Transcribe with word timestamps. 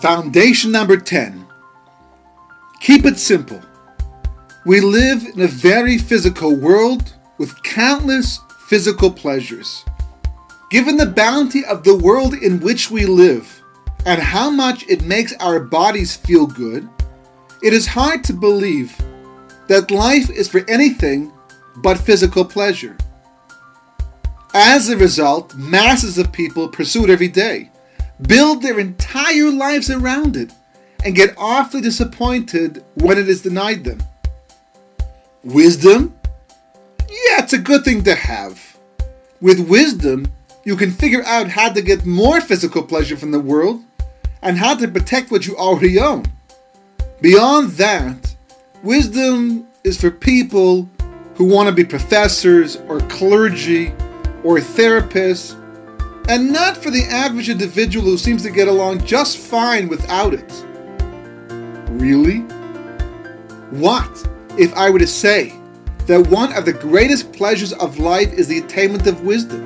Foundation 0.00 0.70
number 0.70 0.96
10 0.96 1.44
Keep 2.78 3.04
it 3.04 3.18
simple. 3.18 3.60
We 4.64 4.80
live 4.80 5.24
in 5.24 5.40
a 5.40 5.48
very 5.48 5.98
physical 5.98 6.54
world 6.54 7.14
with 7.36 7.60
countless 7.64 8.38
physical 8.68 9.10
pleasures. 9.10 9.84
Given 10.70 10.98
the 10.98 11.06
bounty 11.06 11.64
of 11.64 11.82
the 11.82 11.96
world 11.96 12.34
in 12.34 12.60
which 12.60 12.92
we 12.92 13.06
live 13.06 13.60
and 14.06 14.22
how 14.22 14.50
much 14.50 14.84
it 14.88 15.02
makes 15.02 15.32
our 15.40 15.58
bodies 15.58 16.14
feel 16.14 16.46
good, 16.46 16.88
it 17.60 17.72
is 17.72 17.88
hard 17.88 18.22
to 18.24 18.32
believe 18.32 18.96
that 19.66 19.90
life 19.90 20.30
is 20.30 20.46
for 20.46 20.64
anything 20.68 21.32
but 21.78 21.98
physical 21.98 22.44
pleasure. 22.44 22.96
As 24.54 24.90
a 24.90 24.96
result, 24.96 25.56
masses 25.56 26.18
of 26.18 26.30
people 26.30 26.68
pursue 26.68 27.02
it 27.02 27.10
every 27.10 27.26
day, 27.26 27.72
build 28.22 28.62
their 28.62 28.78
entire 28.78 29.50
lives 29.50 29.90
around 29.90 30.36
it, 30.36 30.52
and 31.04 31.14
get 31.14 31.34
awfully 31.36 31.80
disappointed 31.80 32.84
when 32.94 33.18
it 33.18 33.28
is 33.28 33.42
denied 33.42 33.84
them. 33.84 34.02
Wisdom? 35.44 36.18
Yeah, 37.08 37.42
it's 37.42 37.52
a 37.52 37.58
good 37.58 37.84
thing 37.84 38.02
to 38.04 38.14
have. 38.14 38.76
With 39.40 39.68
wisdom, 39.68 40.32
you 40.64 40.76
can 40.76 40.90
figure 40.90 41.22
out 41.24 41.48
how 41.48 41.72
to 41.72 41.80
get 41.80 42.04
more 42.04 42.40
physical 42.40 42.82
pleasure 42.82 43.16
from 43.16 43.30
the 43.30 43.40
world 43.40 43.82
and 44.42 44.58
how 44.58 44.74
to 44.74 44.88
protect 44.88 45.30
what 45.30 45.46
you 45.46 45.56
already 45.56 45.98
own. 45.98 46.24
Beyond 47.20 47.70
that, 47.72 48.36
wisdom 48.82 49.66
is 49.84 50.00
for 50.00 50.10
people 50.10 50.88
who 51.34 51.44
want 51.44 51.68
to 51.68 51.74
be 51.74 51.84
professors 51.84 52.76
or 52.88 53.00
clergy 53.00 53.88
or 54.44 54.58
therapists, 54.58 55.57
and 56.28 56.52
not 56.52 56.76
for 56.76 56.90
the 56.90 57.04
average 57.04 57.48
individual 57.48 58.04
who 58.04 58.18
seems 58.18 58.42
to 58.42 58.50
get 58.50 58.68
along 58.68 59.04
just 59.04 59.38
fine 59.38 59.88
without 59.88 60.34
it. 60.34 60.64
Really? 61.90 62.40
What 63.70 64.28
if 64.58 64.72
I 64.74 64.90
were 64.90 64.98
to 64.98 65.06
say 65.06 65.54
that 66.06 66.28
one 66.28 66.54
of 66.54 66.66
the 66.66 66.72
greatest 66.72 67.32
pleasures 67.32 67.72
of 67.72 67.98
life 67.98 68.32
is 68.34 68.46
the 68.46 68.58
attainment 68.58 69.06
of 69.06 69.22
wisdom? 69.22 69.64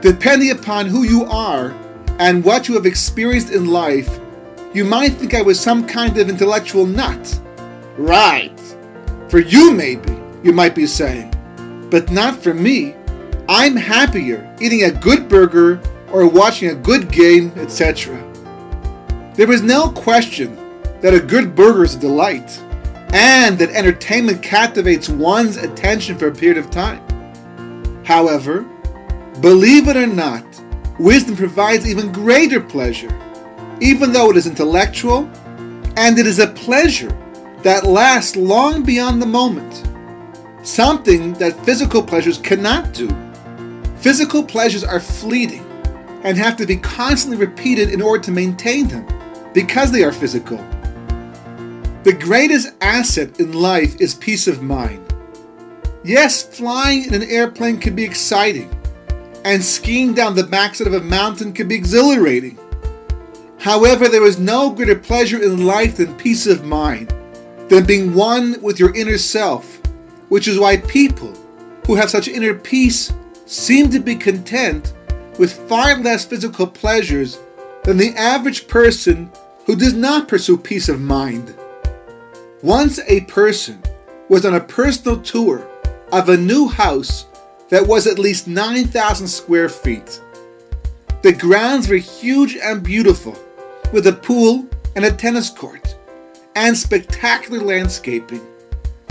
Depending 0.00 0.50
upon 0.52 0.86
who 0.86 1.04
you 1.04 1.24
are 1.24 1.70
and 2.18 2.42
what 2.42 2.66
you 2.68 2.74
have 2.74 2.86
experienced 2.86 3.50
in 3.50 3.66
life, 3.66 4.20
you 4.72 4.84
might 4.84 5.12
think 5.12 5.34
I 5.34 5.42
was 5.42 5.60
some 5.60 5.86
kind 5.86 6.16
of 6.18 6.30
intellectual 6.30 6.86
nut. 6.86 7.40
Right. 7.98 8.58
For 9.28 9.38
you, 9.38 9.72
maybe, 9.72 10.16
you 10.42 10.52
might 10.52 10.74
be 10.74 10.86
saying. 10.86 11.32
But 11.90 12.10
not 12.10 12.42
for 12.42 12.54
me. 12.54 12.94
I'm 13.48 13.76
happier 13.76 14.52
eating 14.60 14.82
a 14.84 14.90
good 14.90 15.28
burger 15.28 15.80
or 16.10 16.28
watching 16.28 16.70
a 16.70 16.74
good 16.74 17.12
game, 17.12 17.52
etc. 17.56 18.16
There 19.34 19.52
is 19.52 19.62
no 19.62 19.90
question 19.90 20.56
that 21.00 21.14
a 21.14 21.20
good 21.20 21.54
burger 21.54 21.84
is 21.84 21.94
a 21.94 21.98
delight, 22.00 22.60
and 23.12 23.56
that 23.58 23.70
entertainment 23.70 24.42
captivates 24.42 25.08
one's 25.08 25.58
attention 25.58 26.18
for 26.18 26.26
a 26.26 26.34
period 26.34 26.58
of 26.58 26.70
time. 26.70 27.02
However, 28.04 28.62
believe 29.40 29.86
it 29.88 29.96
or 29.96 30.08
not, 30.08 30.44
wisdom 30.98 31.36
provides 31.36 31.88
even 31.88 32.10
greater 32.10 32.60
pleasure, 32.60 33.16
even 33.80 34.12
though 34.12 34.30
it 34.30 34.36
is 34.36 34.46
intellectual, 34.46 35.30
and 35.96 36.18
it 36.18 36.26
is 36.26 36.40
a 36.40 36.48
pleasure 36.48 37.16
that 37.62 37.84
lasts 37.84 38.36
long 38.36 38.82
beyond 38.82 39.22
the 39.22 39.26
moment. 39.26 39.84
Something 40.66 41.34
that 41.34 41.64
physical 41.64 42.02
pleasures 42.02 42.38
cannot 42.38 42.92
do. 42.92 43.08
Physical 43.98 44.42
pleasures 44.42 44.84
are 44.84 45.00
fleeting 45.00 45.64
and 46.22 46.36
have 46.36 46.56
to 46.56 46.66
be 46.66 46.76
constantly 46.76 47.44
repeated 47.44 47.90
in 47.90 48.02
order 48.02 48.22
to 48.24 48.30
maintain 48.30 48.88
them 48.88 49.06
because 49.52 49.90
they 49.90 50.04
are 50.04 50.12
physical. 50.12 50.58
The 52.04 52.16
greatest 52.18 52.72
asset 52.80 53.40
in 53.40 53.52
life 53.52 54.00
is 54.00 54.14
peace 54.14 54.46
of 54.46 54.62
mind. 54.62 55.02
Yes, 56.04 56.42
flying 56.42 57.04
in 57.04 57.14
an 57.14 57.24
airplane 57.24 57.78
can 57.78 57.96
be 57.96 58.04
exciting, 58.04 58.70
and 59.44 59.64
skiing 59.64 60.14
down 60.14 60.36
the 60.36 60.44
backside 60.44 60.86
of 60.86 60.94
a 60.94 61.00
mountain 61.00 61.52
can 61.52 61.66
be 61.66 61.74
exhilarating. 61.74 62.58
However, 63.58 64.06
there 64.06 64.24
is 64.24 64.38
no 64.38 64.70
greater 64.70 64.94
pleasure 64.94 65.42
in 65.42 65.66
life 65.66 65.96
than 65.96 66.16
peace 66.16 66.46
of 66.46 66.64
mind, 66.64 67.12
than 67.68 67.84
being 67.84 68.14
one 68.14 68.60
with 68.62 68.78
your 68.78 68.94
inner 68.94 69.18
self, 69.18 69.80
which 70.28 70.46
is 70.46 70.60
why 70.60 70.76
people 70.76 71.32
who 71.86 71.96
have 71.96 72.10
such 72.10 72.28
inner 72.28 72.54
peace 72.54 73.12
seem 73.46 73.90
to 73.90 74.00
be 74.00 74.16
content 74.16 74.92
with 75.38 75.52
far 75.68 75.96
less 75.98 76.24
physical 76.24 76.66
pleasures 76.66 77.38
than 77.84 77.96
the 77.96 78.14
average 78.16 78.68
person 78.68 79.30
who 79.64 79.76
does 79.76 79.94
not 79.94 80.28
pursue 80.28 80.56
peace 80.56 80.88
of 80.88 81.00
mind. 81.00 81.56
Once 82.62 82.98
a 83.06 83.20
person 83.22 83.80
was 84.28 84.44
on 84.44 84.54
a 84.54 84.60
personal 84.60 85.20
tour 85.22 85.66
of 86.12 86.28
a 86.28 86.36
new 86.36 86.68
house 86.68 87.26
that 87.68 87.86
was 87.86 88.06
at 88.06 88.18
least 88.18 88.48
9,000 88.48 89.26
square 89.26 89.68
feet. 89.68 90.20
The 91.22 91.32
grounds 91.32 91.88
were 91.88 91.96
huge 91.96 92.56
and 92.56 92.82
beautiful, 92.82 93.36
with 93.92 94.06
a 94.06 94.12
pool 94.12 94.66
and 94.94 95.04
a 95.04 95.12
tennis 95.12 95.50
court, 95.50 95.96
and 96.54 96.76
spectacular 96.76 97.60
landscaping. 97.60 98.44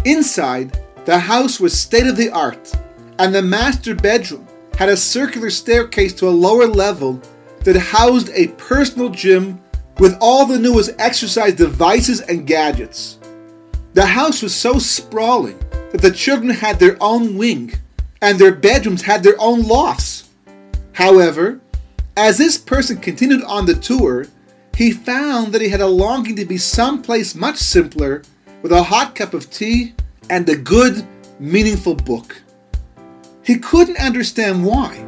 Inside, 0.06 0.80
the 1.06 1.20
house 1.20 1.60
was 1.60 1.78
state 1.78 2.08
of 2.08 2.18
the 2.18 2.30
art, 2.30 2.74
and 3.20 3.34
the 3.34 3.42
master 3.42 3.96
bedroom 3.96 4.48
had 4.78 4.90
a 4.90 4.98
circular 4.98 5.50
staircase 5.50 6.14
to 6.14 6.28
a 6.28 6.30
lower 6.30 6.68
level 6.68 7.22
that 7.64 7.78
housed 7.78 8.30
a 8.34 8.48
personal 8.50 9.10
gym 9.10 9.60
with 10.00 10.18
all 10.20 10.46
the 10.46 10.60
newest 10.60 10.92
exercise 11.00 11.56
devices 11.56 12.22
and 12.22 12.46
gadgets. 12.46 13.18
The 13.94 14.06
house 14.06 14.42
was 14.42 14.54
so 14.54 14.78
sprawling 14.78 15.58
that 15.92 16.02
the 16.02 16.12
children 16.12 16.50
had 16.50 16.80
their 16.80 16.98
own 17.00 17.38
wing 17.38 17.74
and 18.22 18.38
their 18.38 18.54
bedrooms 18.54 19.02
had 19.02 19.24
their 19.24 19.40
own 19.40 19.62
lofts. 19.64 20.30
However, 20.92 21.62
as 22.18 22.38
this 22.38 22.58
person 22.58 22.98
continued 22.98 23.44
on 23.44 23.66
the 23.66 23.76
tour, 23.76 24.28
he 24.76 24.92
found 24.92 25.54
that 25.54 25.62
he 25.62 25.70
had 25.70 25.82
a 25.82 25.88
longing 25.88 26.36
to 26.36 26.46
be 26.46 26.58
someplace 26.58 27.36
much 27.36 27.58
simpler 27.58 28.24
with 28.62 28.74
a 28.74 28.84
hot 28.84 29.16
cup 29.16 29.34
of 29.34 29.50
tea 29.50 29.94
and 30.30 30.48
a 30.50 30.56
good, 30.56 31.06
meaningful 31.40 31.96
book. 31.96 32.42
He 33.46 33.60
couldn't 33.60 34.00
understand 34.00 34.66
why, 34.66 35.06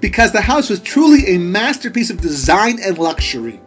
because 0.00 0.30
the 0.30 0.40
house 0.40 0.70
was 0.70 0.78
truly 0.78 1.26
a 1.26 1.38
masterpiece 1.38 2.08
of 2.08 2.20
design 2.20 2.78
and 2.80 2.96
luxury. 2.98 3.60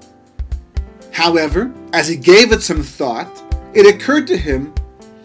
However, 1.12 1.74
as 1.92 2.08
he 2.08 2.16
gave 2.16 2.54
it 2.54 2.64
some 2.64 2.84
thought, 2.84 3.30
it 3.74 3.86
occurred 3.86 4.26
to 4.28 4.38
him 4.38 4.74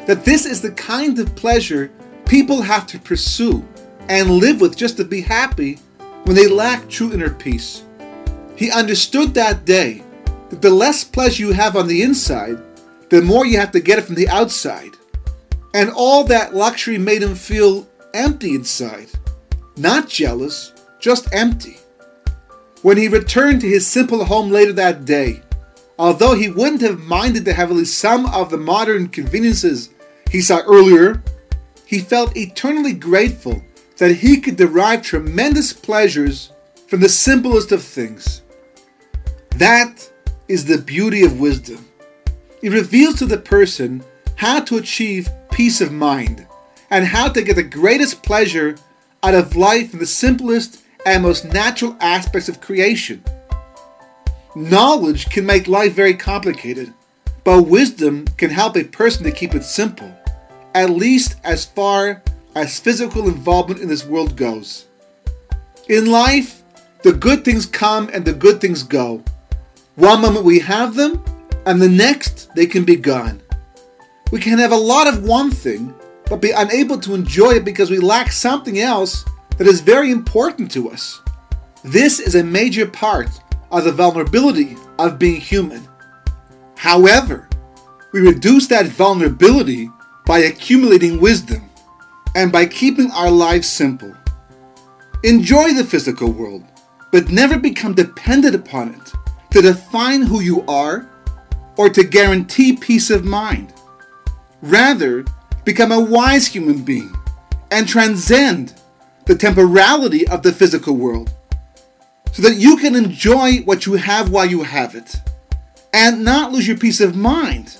that 0.06 0.24
this 0.24 0.44
is 0.44 0.60
the 0.60 0.72
kind 0.72 1.16
of 1.18 1.36
pleasure 1.36 1.92
people 2.26 2.60
have 2.60 2.88
to 2.88 2.98
pursue 2.98 3.64
and 4.08 4.30
live 4.30 4.60
with 4.60 4.76
just 4.76 4.96
to 4.96 5.04
be 5.04 5.20
happy 5.20 5.78
when 6.24 6.34
they 6.34 6.48
lack 6.48 6.88
true 6.88 7.12
inner 7.12 7.30
peace. 7.30 7.84
He 8.56 8.70
understood 8.70 9.32
that 9.34 9.64
day 9.64 10.02
that 10.50 10.60
the 10.60 10.70
less 10.70 11.04
pleasure 11.04 11.44
you 11.44 11.52
have 11.52 11.76
on 11.76 11.86
the 11.86 12.02
inside, 12.02 12.58
the 13.10 13.22
more 13.22 13.46
you 13.46 13.58
have 13.58 13.70
to 13.72 13.80
get 13.80 13.98
it 13.98 14.06
from 14.06 14.16
the 14.16 14.28
outside. 14.28 14.96
And 15.72 15.88
all 15.90 16.24
that 16.24 16.54
luxury 16.54 16.98
made 16.98 17.22
him 17.22 17.36
feel 17.36 17.87
empty 18.14 18.54
inside. 18.54 19.08
Not 19.76 20.08
jealous, 20.08 20.72
just 20.98 21.32
empty. 21.32 21.78
When 22.82 22.96
he 22.96 23.08
returned 23.08 23.60
to 23.60 23.68
his 23.68 23.86
simple 23.86 24.24
home 24.24 24.50
later 24.50 24.72
that 24.72 25.04
day, 25.04 25.42
although 25.98 26.34
he 26.34 26.48
wouldn't 26.48 26.82
have 26.82 27.00
minded 27.00 27.46
at 27.46 27.70
least 27.70 27.98
some 27.98 28.26
of 28.26 28.50
the 28.50 28.56
modern 28.56 29.08
conveniences 29.08 29.90
he 30.30 30.40
saw 30.40 30.60
earlier, 30.66 31.22
he 31.86 32.00
felt 32.00 32.36
eternally 32.36 32.92
grateful 32.92 33.62
that 33.98 34.16
he 34.16 34.40
could 34.40 34.56
derive 34.56 35.02
tremendous 35.02 35.72
pleasures 35.72 36.52
from 36.86 37.00
the 37.00 37.08
simplest 37.08 37.72
of 37.72 37.82
things. 37.82 38.42
That 39.56 40.10
is 40.48 40.64
the 40.64 40.78
beauty 40.78 41.24
of 41.24 41.40
wisdom. 41.40 41.86
It 42.62 42.72
reveals 42.72 43.18
to 43.18 43.26
the 43.26 43.38
person 43.38 44.02
how 44.36 44.60
to 44.60 44.78
achieve 44.78 45.28
peace 45.50 45.80
of 45.80 45.92
mind 45.92 46.47
and 46.90 47.04
how 47.04 47.28
to 47.28 47.42
get 47.42 47.56
the 47.56 47.62
greatest 47.62 48.22
pleasure 48.22 48.76
out 49.22 49.34
of 49.34 49.56
life 49.56 49.92
in 49.92 49.98
the 49.98 50.06
simplest 50.06 50.82
and 51.04 51.22
most 51.22 51.44
natural 51.44 51.96
aspects 52.00 52.48
of 52.48 52.60
creation. 52.60 53.22
Knowledge 54.54 55.30
can 55.30 55.46
make 55.46 55.68
life 55.68 55.92
very 55.92 56.14
complicated, 56.14 56.92
but 57.44 57.62
wisdom 57.62 58.26
can 58.36 58.50
help 58.50 58.76
a 58.76 58.84
person 58.84 59.24
to 59.24 59.30
keep 59.30 59.54
it 59.54 59.64
simple, 59.64 60.12
at 60.74 60.90
least 60.90 61.36
as 61.44 61.64
far 61.64 62.22
as 62.54 62.80
physical 62.80 63.28
involvement 63.28 63.80
in 63.80 63.88
this 63.88 64.04
world 64.04 64.36
goes. 64.36 64.86
In 65.88 66.06
life, 66.06 66.62
the 67.02 67.12
good 67.12 67.44
things 67.44 67.66
come 67.66 68.10
and 68.12 68.24
the 68.24 68.32
good 68.32 68.60
things 68.60 68.82
go. 68.82 69.22
One 69.94 70.20
moment 70.20 70.44
we 70.44 70.58
have 70.60 70.94
them, 70.94 71.22
and 71.66 71.80
the 71.80 71.88
next 71.88 72.54
they 72.54 72.66
can 72.66 72.84
be 72.84 72.96
gone. 72.96 73.40
We 74.32 74.40
can 74.40 74.58
have 74.58 74.72
a 74.72 74.76
lot 74.76 75.06
of 75.06 75.24
one 75.24 75.50
thing, 75.50 75.94
but 76.28 76.40
be 76.40 76.50
unable 76.50 76.98
to 77.00 77.14
enjoy 77.14 77.52
it 77.52 77.64
because 77.64 77.90
we 77.90 77.98
lack 77.98 78.30
something 78.30 78.80
else 78.80 79.24
that 79.56 79.66
is 79.66 79.80
very 79.80 80.10
important 80.10 80.70
to 80.72 80.90
us. 80.90 81.20
This 81.84 82.20
is 82.20 82.34
a 82.34 82.44
major 82.44 82.86
part 82.86 83.28
of 83.70 83.84
the 83.84 83.92
vulnerability 83.92 84.76
of 84.98 85.18
being 85.18 85.40
human. 85.40 85.86
However, 86.76 87.48
we 88.12 88.20
reduce 88.20 88.66
that 88.68 88.86
vulnerability 88.86 89.90
by 90.26 90.40
accumulating 90.40 91.20
wisdom 91.20 91.68
and 92.34 92.52
by 92.52 92.66
keeping 92.66 93.10
our 93.10 93.30
lives 93.30 93.68
simple. 93.68 94.14
Enjoy 95.24 95.72
the 95.72 95.84
physical 95.84 96.30
world, 96.30 96.64
but 97.10 97.30
never 97.30 97.58
become 97.58 97.94
dependent 97.94 98.54
upon 98.54 98.94
it 98.94 99.12
to 99.50 99.62
define 99.62 100.22
who 100.22 100.40
you 100.40 100.64
are 100.66 101.08
or 101.76 101.88
to 101.88 102.04
guarantee 102.04 102.76
peace 102.76 103.10
of 103.10 103.24
mind. 103.24 103.72
Rather, 104.62 105.24
become 105.68 105.92
a 105.92 106.00
wise 106.00 106.46
human 106.46 106.82
being 106.82 107.14
and 107.70 107.86
transcend 107.86 108.72
the 109.26 109.34
temporality 109.34 110.26
of 110.28 110.42
the 110.42 110.50
physical 110.50 110.96
world 110.96 111.30
so 112.32 112.40
that 112.40 112.56
you 112.56 112.78
can 112.78 112.96
enjoy 112.96 113.58
what 113.66 113.84
you 113.84 113.92
have 113.92 114.30
while 114.30 114.46
you 114.46 114.62
have 114.62 114.94
it 114.94 115.16
and 115.92 116.24
not 116.24 116.52
lose 116.52 116.66
your 116.66 116.78
peace 116.78 117.02
of 117.02 117.14
mind 117.14 117.76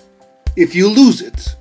if 0.55 0.75
you 0.75 0.87
lose 0.87 1.23
it. 1.23 1.57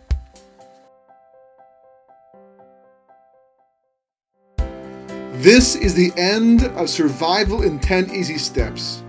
This 5.36 5.78
is 5.78 5.94
the 5.94 6.12
end 6.18 6.66
of 6.76 6.90
Survival 6.90 7.64
in 7.64 7.80
10 7.80 8.14
Easy 8.14 8.38
Steps. 8.38 9.02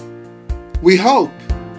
We 0.83 0.95
hope, 0.95 1.33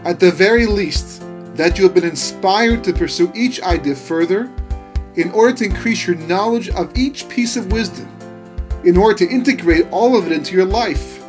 at 0.04 0.20
the 0.20 0.32
very 0.32 0.66
least, 0.66 1.22
that 1.56 1.78
you 1.78 1.86
have 1.86 1.94
been 1.94 2.04
inspired 2.04 2.84
to 2.84 2.92
pursue 2.92 3.32
each 3.34 3.62
idea 3.62 3.96
further 3.96 4.52
in 5.16 5.32
order 5.32 5.56
to 5.58 5.66
increase 5.66 6.06
your 6.06 6.16
knowledge 6.16 6.70
of 6.70 6.96
each 6.98 7.28
piece 7.30 7.56
of 7.56 7.72
wisdom, 7.72 8.08
in 8.84 8.98
order 8.98 9.18
to 9.18 9.30
integrate 9.30 9.88
all 9.92 10.18
of 10.18 10.26
it 10.26 10.32
into 10.32 10.56
your 10.56 10.66
life. 10.66 11.24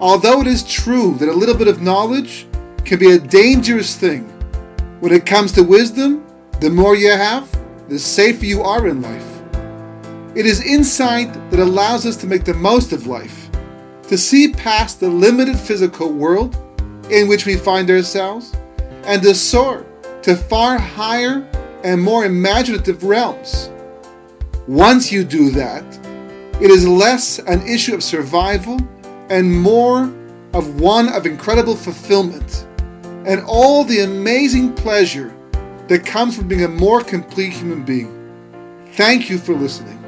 Although 0.00 0.40
it 0.40 0.46
is 0.46 0.62
true 0.62 1.14
that 1.14 1.28
a 1.28 1.32
little 1.32 1.56
bit 1.56 1.68
of 1.68 1.82
knowledge 1.82 2.46
can 2.84 2.98
be 2.98 3.12
a 3.12 3.18
dangerous 3.18 3.96
thing, 3.96 4.24
when 5.00 5.12
it 5.12 5.26
comes 5.26 5.52
to 5.52 5.62
wisdom, 5.62 6.24
the 6.60 6.70
more 6.70 6.94
you 6.94 7.10
have, 7.10 7.48
the 7.88 7.98
safer 7.98 8.44
you 8.44 8.62
are 8.62 8.86
in 8.86 9.02
life. 9.02 9.28
It 10.36 10.46
is 10.46 10.64
insight 10.64 11.32
that 11.50 11.58
allows 11.58 12.06
us 12.06 12.16
to 12.18 12.26
make 12.26 12.44
the 12.44 12.54
most 12.54 12.92
of 12.92 13.06
life, 13.06 13.50
to 14.08 14.16
see 14.16 14.52
past 14.52 15.00
the 15.00 15.08
limited 15.08 15.58
physical 15.58 16.12
world 16.12 16.56
in 17.10 17.28
which 17.28 17.46
we 17.46 17.56
find 17.56 17.90
ourselves, 17.90 18.56
and 19.04 19.22
to 19.22 19.34
soar 19.34 19.84
to 20.22 20.36
far 20.36 20.78
higher 20.78 21.48
and 21.84 22.02
more 22.02 22.24
imaginative 22.24 23.04
realms. 23.04 23.70
Once 24.68 25.10
you 25.10 25.24
do 25.24 25.50
that, 25.50 25.84
it 26.60 26.70
is 26.70 26.86
less 26.86 27.38
an 27.40 27.60
issue 27.66 27.94
of 27.94 28.02
survival 28.02 28.78
and 29.30 29.50
more 29.50 30.12
of 30.54 30.80
one 30.80 31.08
of 31.08 31.26
incredible 31.26 31.74
fulfillment 31.74 32.66
and 33.26 33.40
all 33.46 33.84
the 33.84 34.00
amazing 34.00 34.72
pleasure 34.74 35.34
that 35.88 36.04
comes 36.04 36.36
from 36.36 36.48
being 36.48 36.64
a 36.64 36.68
more 36.68 37.02
complete 37.02 37.52
human 37.52 37.84
being. 37.84 38.18
Thank 38.92 39.30
you 39.30 39.38
for 39.38 39.54
listening. 39.54 40.01